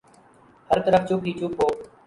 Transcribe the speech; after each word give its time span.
ہر 0.69 0.77
طرف 0.85 1.01
چپ 1.09 1.21
ہی 1.27 1.31
چپ 1.39 1.53
ہو۔ 1.61 1.67